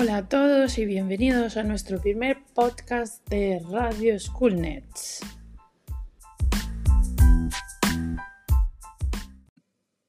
Hola 0.00 0.18
a 0.18 0.28
todos 0.28 0.78
y 0.78 0.84
bienvenidos 0.84 1.56
a 1.56 1.64
nuestro 1.64 2.00
primer 2.00 2.38
podcast 2.54 3.28
de 3.28 3.60
Radio 3.68 4.16
Schoolnets. 4.16 5.18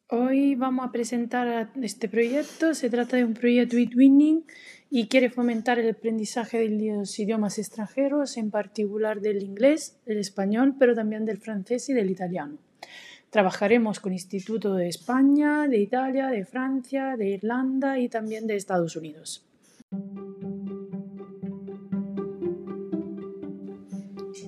Hoy 0.09 0.53
vamos 0.53 0.87
a 0.87 0.91
presentar 0.91 1.71
este 1.81 2.07
proyecto. 2.07 2.75
Se 2.75 2.91
trata 2.91 3.17
de 3.17 3.25
un 3.25 3.33
proyecto 3.33 3.77
e-twinning 3.77 4.45
y 4.91 5.07
quiere 5.07 5.31
fomentar 5.31 5.79
el 5.79 5.89
aprendizaje 5.89 6.59
de 6.59 6.69
los 6.69 7.17
idiomas 7.17 7.57
extranjeros, 7.57 8.37
en 8.37 8.51
particular 8.51 9.21
del 9.21 9.41
inglés, 9.41 9.97
del 10.05 10.19
español, 10.19 10.75
pero 10.77 10.93
también 10.93 11.25
del 11.25 11.39
francés 11.39 11.89
y 11.89 11.93
del 11.93 12.11
italiano. 12.11 12.59
Trabajaremos 13.31 13.99
con 13.99 14.13
institutos 14.13 14.77
de 14.77 14.87
España, 14.87 15.67
de 15.67 15.79
Italia, 15.79 16.27
de 16.27 16.45
Francia, 16.45 17.15
de 17.17 17.29
Irlanda 17.29 17.97
y 17.97 18.07
también 18.07 18.45
de 18.45 18.55
Estados 18.55 18.95
Unidos. 18.95 19.48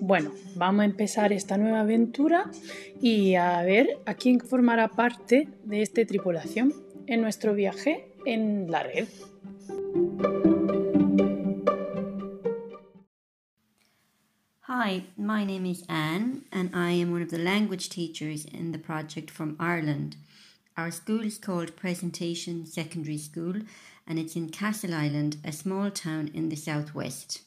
Bueno, 0.01 0.31
vamos 0.55 0.81
a 0.81 0.85
empezar 0.85 1.33
esta 1.33 1.57
nueva 1.57 1.81
aventura 1.81 2.51
y 3.01 3.35
a 3.35 3.61
ver 3.63 3.99
a 4.05 4.13
quién 4.13 4.39
formará 4.39 4.89
parte 4.89 5.47
de 5.63 5.81
esta 5.81 6.05
tripulación 6.05 6.73
en 7.07 7.21
nuestro 7.21 7.55
viaje 7.55 8.13
en 8.25 8.69
la 8.69 8.83
red. 8.83 9.07
Hi, 14.67 15.07
my 15.17 15.43
name 15.43 15.65
is 15.65 15.83
Anne, 15.87 16.45
and 16.51 16.69
I 16.75 17.01
am 17.01 17.11
one 17.11 17.23
of 17.23 17.29
the 17.29 17.37
language 17.37 17.89
teachers 17.89 18.45
in 18.45 18.71
the 18.71 18.79
project 18.79 19.31
from 19.31 19.55
Ireland. 19.59 20.17
Our 20.77 20.91
school 20.91 21.25
is 21.25 21.37
called 21.37 21.75
Presentation 21.75 22.65
Secondary 22.65 23.17
School, 23.17 23.63
and 24.11 24.19
it's 24.19 24.35
in 24.35 24.49
Castle 24.49 24.93
Island, 24.93 25.37
a 25.41 25.53
small 25.53 25.89
town 25.89 26.29
in 26.33 26.49
the 26.49 26.57
southwest. 26.57 27.43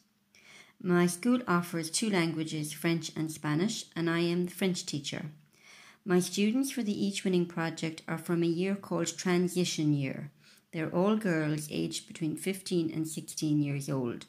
My 0.83 1.05
school 1.05 1.41
offers 1.47 1.91
two 1.91 2.09
languages, 2.09 2.73
French 2.73 3.13
and 3.15 3.31
Spanish, 3.31 3.85
and 3.95 4.09
I 4.09 4.21
am 4.21 4.47
the 4.47 4.51
French 4.51 4.87
teacher. 4.87 5.27
My 6.07 6.21
students 6.21 6.71
for 6.71 6.83
the 6.83 7.05
Each 7.07 7.23
Winning 7.23 7.45
project 7.45 8.01
are 8.09 8.17
from 8.17 8.43
a 8.43 8.47
year 8.47 8.77
called 8.77 9.09
Transition 9.09 9.93
Year. 9.93 10.31
They're 10.73 10.89
all 10.89 11.17
girls 11.17 11.69
aged 11.71 12.09
between 12.09 12.35
15 12.35 12.91
and 12.95 13.07
16 13.07 13.63
years 13.63 13.91
old. 13.91 14.25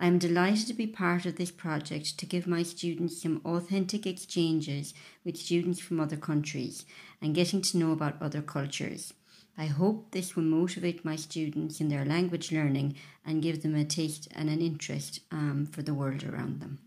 I 0.00 0.06
am 0.06 0.18
delighted 0.18 0.68
to 0.68 0.74
be 0.74 0.86
part 0.86 1.26
of 1.26 1.36
this 1.36 1.50
project 1.50 2.16
to 2.16 2.24
give 2.24 2.46
my 2.46 2.62
students 2.62 3.20
some 3.20 3.42
authentic 3.44 4.06
exchanges 4.06 4.94
with 5.22 5.36
students 5.36 5.80
from 5.80 6.00
other 6.00 6.16
countries 6.16 6.86
and 7.20 7.34
getting 7.34 7.60
to 7.60 7.76
know 7.76 7.92
about 7.92 8.22
other 8.22 8.40
cultures. 8.40 9.12
I 9.58 9.66
hope 9.66 10.10
this 10.10 10.34
will 10.34 10.44
motivate 10.44 11.04
my 11.04 11.16
students 11.16 11.80
in 11.80 11.88
their 11.88 12.04
language 12.04 12.52
learning 12.52 12.96
and 13.24 13.42
give 13.42 13.62
them 13.62 13.74
a 13.74 13.84
taste 13.84 14.28
and 14.34 14.48
an 14.48 14.60
interest 14.60 15.20
um, 15.30 15.66
for 15.66 15.82
the 15.82 15.94
world 15.94 16.24
around 16.24 16.60
them. 16.60 16.78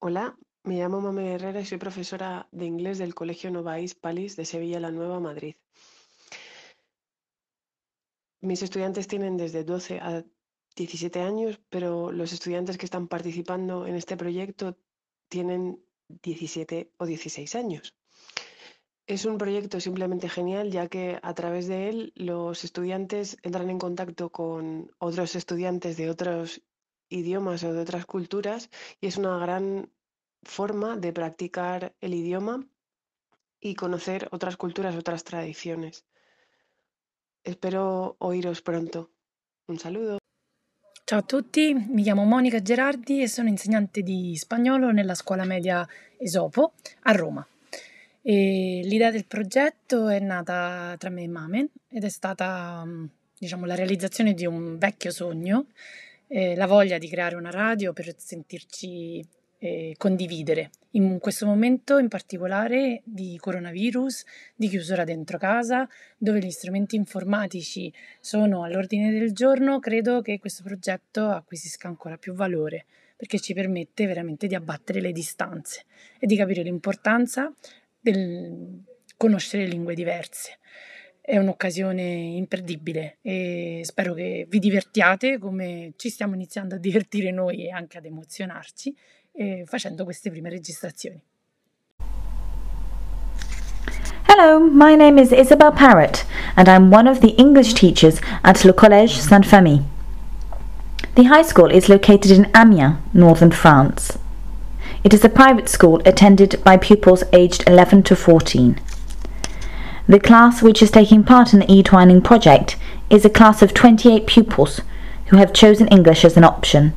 Hola, 0.00 0.36
me 0.64 0.78
llamo 0.78 1.00
Mame 1.00 1.34
Herrera 1.34 1.60
y 1.60 1.64
soy 1.64 1.78
profesora 1.78 2.46
de 2.52 2.66
inglés 2.66 2.98
del 2.98 3.14
Colegio 3.14 3.50
Novais 3.50 3.94
Palis 3.94 4.36
de 4.36 4.44
Sevilla 4.44 4.80
la 4.80 4.90
Nueva, 4.90 5.20
Madrid. 5.20 5.54
Mis 8.40 8.62
estudiantes 8.62 9.06
tienen 9.06 9.36
desde 9.36 9.64
12 9.64 10.00
a 10.00 10.24
17 10.76 11.20
años, 11.20 11.60
pero 11.70 12.12
los 12.12 12.32
estudiantes 12.32 12.76
que 12.76 12.86
están 12.86 13.08
participando 13.08 13.86
en 13.86 13.94
este 13.94 14.16
proyecto 14.16 14.76
tienen 15.28 15.80
17 16.08 16.92
o 16.98 17.06
16 17.06 17.54
años. 17.54 17.94
Es 19.06 19.24
un 19.24 19.36
proyecto 19.36 19.80
simplemente 19.80 20.28
genial, 20.28 20.70
ya 20.70 20.86
que 20.86 21.18
a 21.22 21.34
través 21.34 21.66
de 21.66 21.88
él 21.88 22.12
los 22.14 22.62
estudiantes 22.62 23.36
entran 23.42 23.68
en 23.68 23.78
contacto 23.78 24.30
con 24.30 24.92
otros 24.98 25.34
estudiantes 25.34 25.96
de 25.96 26.08
otros 26.08 26.62
idiomas 27.08 27.64
o 27.64 27.72
de 27.72 27.80
otras 27.80 28.06
culturas 28.06 28.70
y 29.00 29.08
es 29.08 29.16
una 29.16 29.38
gran 29.38 29.90
forma 30.42 30.96
de 30.96 31.12
practicar 31.12 31.94
el 32.00 32.14
idioma 32.14 32.66
y 33.60 33.74
conocer 33.74 34.28
otras 34.30 34.56
culturas, 34.56 34.96
otras 34.96 35.24
tradiciones. 35.24 36.04
Espero 37.44 38.16
oíros 38.18 38.62
pronto. 38.62 39.10
Un 39.66 39.78
saludo. 39.78 40.18
Ciao 41.04 41.18
a 41.18 41.22
tutti, 41.22 41.74
mi 41.74 42.04
chiamo 42.04 42.24
Monica 42.24 42.62
Gerardi 42.62 43.22
e 43.22 43.28
sono 43.28 43.48
insegnante 43.48 44.02
di 44.02 44.36
spagnolo 44.36 44.92
nella 44.92 45.14
scuola 45.14 45.44
media 45.44 45.86
Esopo 46.16 46.74
a 47.02 47.12
Roma. 47.12 47.46
E 48.24 48.82
l'idea 48.84 49.10
del 49.10 49.26
progetto 49.26 50.08
è 50.08 50.20
nata 50.20 50.94
tra 50.96 51.10
me 51.10 51.24
e 51.24 51.28
Mamen 51.28 51.68
ed 51.88 52.04
è 52.04 52.08
stata 52.08 52.86
diciamo, 53.36 53.66
la 53.66 53.74
realizzazione 53.74 54.32
di 54.32 54.46
un 54.46 54.78
vecchio 54.78 55.10
sogno, 55.10 55.66
eh, 56.28 56.54
la 56.54 56.66
voglia 56.66 56.98
di 56.98 57.08
creare 57.08 57.34
una 57.34 57.50
radio 57.50 57.92
per 57.92 58.14
sentirci 58.16 59.26
eh, 59.58 59.94
condividere. 59.98 60.70
In 60.92 61.18
questo 61.18 61.46
momento 61.46 61.98
in 61.98 62.06
particolare 62.06 63.00
di 63.04 63.36
coronavirus, 63.40 64.24
di 64.54 64.68
chiusura 64.68 65.02
dentro 65.02 65.38
casa, 65.38 65.88
dove 66.16 66.38
gli 66.38 66.50
strumenti 66.50 66.94
informatici 66.94 67.92
sono 68.20 68.62
all'ordine 68.62 69.10
del 69.10 69.32
giorno, 69.32 69.80
credo 69.80 70.20
che 70.20 70.38
questo 70.38 70.62
progetto 70.62 71.28
acquisisca 71.28 71.88
ancora 71.88 72.16
più 72.16 72.34
valore 72.34 72.86
perché 73.22 73.38
ci 73.38 73.54
permette 73.54 74.06
veramente 74.06 74.48
di 74.48 74.56
abbattere 74.56 75.00
le 75.00 75.12
distanze 75.12 75.84
e 76.18 76.26
di 76.26 76.34
capire 76.34 76.62
l'importanza 76.62 77.52
del 78.02 78.82
conoscere 79.16 79.66
lingue 79.66 79.94
diverse. 79.94 80.58
È 81.20 81.38
un'occasione 81.38 82.02
imperdibile 82.02 83.18
e 83.22 83.82
spero 83.84 84.12
che 84.12 84.46
vi 84.48 84.58
divertiate 84.58 85.38
come 85.38 85.92
ci 85.96 86.10
stiamo 86.10 86.34
iniziando 86.34 86.74
a 86.74 86.78
divertire 86.78 87.30
noi 87.30 87.64
e 87.64 87.70
anche 87.70 87.98
ad 87.98 88.04
emozionarci 88.04 88.94
eh, 89.34 89.62
facendo 89.64 90.02
queste 90.02 90.30
prime 90.30 90.50
registrazioni. 90.50 91.22
Hello, 94.26 94.58
my 94.58 94.96
name 94.96 95.20
is 95.20 95.30
Isabel 95.30 95.72
Parrott 95.72 96.26
and 96.56 96.66
I'm 96.66 96.92
one 96.92 97.08
of 97.08 97.20
the 97.20 97.34
English 97.38 97.74
teachers 97.74 98.18
at 98.42 98.64
Le 98.64 98.72
Collège 98.72 99.14
Sainte-Famille. 99.18 99.84
The 101.14 101.24
high 101.24 101.44
school 101.44 101.70
is 101.70 101.88
located 101.88 102.32
in 102.32 102.48
Amiens, 102.52 102.96
northern 103.12 103.52
France. 103.52 104.18
It 105.04 105.12
is 105.12 105.24
a 105.24 105.28
private 105.28 105.68
school 105.68 106.00
attended 106.06 106.62
by 106.62 106.76
pupils 106.76 107.24
aged 107.32 107.64
11 107.66 108.04
to 108.04 108.14
14. 108.14 108.80
The 110.06 110.20
class 110.20 110.62
which 110.62 110.80
is 110.80 110.92
taking 110.92 111.24
part 111.24 111.52
in 111.52 111.58
the 111.58 111.72
e-twining 111.72 112.22
project 112.22 112.76
is 113.10 113.24
a 113.24 113.30
class 113.30 113.62
of 113.62 113.74
28 113.74 114.26
pupils 114.26 114.80
who 115.26 115.38
have 115.38 115.52
chosen 115.52 115.88
English 115.88 116.24
as 116.24 116.36
an 116.36 116.44
option. 116.44 116.92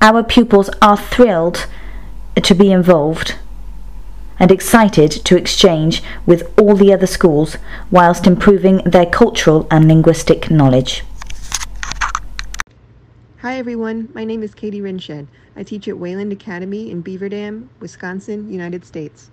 Our 0.00 0.22
pupils 0.22 0.70
are 0.80 0.96
thrilled 0.96 1.66
to 2.40 2.54
be 2.54 2.70
involved 2.70 3.34
and 4.38 4.52
excited 4.52 5.10
to 5.10 5.36
exchange 5.36 6.04
with 6.26 6.52
all 6.56 6.76
the 6.76 6.92
other 6.92 7.06
schools 7.06 7.56
whilst 7.90 8.26
improving 8.26 8.78
their 8.84 9.06
cultural 9.06 9.66
and 9.70 9.88
linguistic 9.88 10.48
knowledge. 10.48 11.02
Hi 13.40 13.58
everyone, 13.58 14.08
my 14.14 14.24
name 14.24 14.42
is 14.42 14.54
Katie 14.54 14.80
Rinshed. 14.80 15.26
I 15.54 15.62
teach 15.62 15.86
at 15.86 15.98
Wayland 15.98 16.32
Academy 16.32 16.90
in 16.90 17.02
Beaver 17.02 17.28
Dam, 17.28 17.68
Wisconsin, 17.80 18.50
United 18.50 18.86
States. 18.86 19.30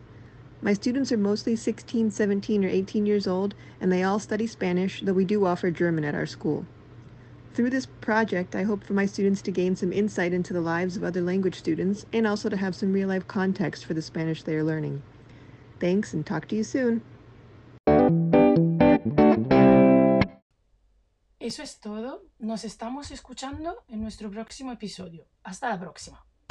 My 0.61 0.73
students 0.73 1.13
are 1.13 1.17
mostly 1.17 1.55
16, 1.55 2.11
17, 2.11 2.65
or 2.65 2.67
18 2.67 3.05
years 3.05 3.27
old, 3.27 3.55
and 3.79 3.89
they 3.89 4.03
all 4.03 4.19
study 4.19 4.45
Spanish, 4.45 4.99
though 4.99 5.13
we 5.13 5.23
do 5.23 5.45
offer 5.45 5.71
German 5.71 6.03
at 6.03 6.15
our 6.15 6.25
school. 6.25 6.65
Through 7.53 7.69
this 7.69 7.85
project, 8.01 8.57
I 8.57 8.63
hope 8.63 8.83
for 8.83 8.91
my 8.91 9.05
students 9.05 9.41
to 9.43 9.51
gain 9.51 9.77
some 9.77 9.93
insight 9.93 10.33
into 10.33 10.51
the 10.51 10.59
lives 10.59 10.97
of 10.97 11.05
other 11.05 11.21
language 11.21 11.55
students 11.55 12.05
and 12.11 12.27
also 12.27 12.49
to 12.49 12.57
have 12.57 12.75
some 12.75 12.91
real 12.91 13.07
life 13.07 13.25
context 13.29 13.85
for 13.85 13.93
the 13.93 14.01
Spanish 14.01 14.43
they 14.43 14.57
are 14.57 14.65
learning. 14.65 15.01
Thanks 15.79 16.13
and 16.13 16.25
talk 16.25 16.49
to 16.49 16.57
you 16.57 16.65
soon. 16.65 17.03
Eso 21.43 21.61
es 21.61 21.81
todo. 21.81 22.23
Nos 22.39 22.63
estamos 22.63 23.11
escuchando 23.11 23.83
en 23.89 24.01
nuestro 24.01 24.31
próximo 24.31 24.71
episodio. 24.71 25.27
Hasta 25.43 25.67
la 25.67 25.77
próxima. 25.77 26.25